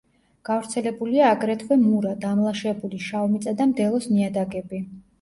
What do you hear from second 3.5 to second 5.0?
და მდელოს ნიადაგები.